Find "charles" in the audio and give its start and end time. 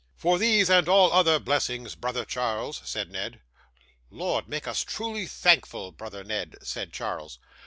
2.25-2.81, 6.91-7.37